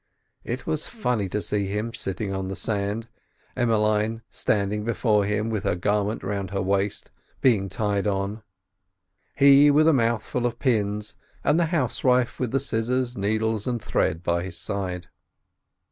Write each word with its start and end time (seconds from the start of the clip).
It 0.43 0.65
was 0.65 0.87
funny 0.87 1.29
to 1.29 1.43
see 1.43 1.67
him 1.67 1.93
sitting 1.93 2.33
on 2.33 2.47
the 2.47 2.55
sand, 2.55 3.07
Emmeline 3.55 4.23
standing 4.31 4.83
before 4.83 5.25
him 5.25 5.51
with 5.51 5.63
her 5.63 5.75
garment 5.75 6.23
round 6.23 6.49
her 6.49 6.61
waist, 6.63 7.11
being 7.39 7.69
tried 7.69 8.07
on; 8.07 8.41
he, 9.35 9.69
with 9.69 9.87
a 9.87 9.93
mouthful 9.93 10.47
of 10.47 10.57
pins, 10.57 11.13
and 11.43 11.59
the 11.59 11.65
housewife 11.65 12.39
with 12.39 12.49
the 12.49 12.59
scissors, 12.59 13.15
needles, 13.15 13.67
and 13.67 13.79
thread 13.79 14.23
by 14.23 14.41
his 14.41 14.57
side. 14.57 15.05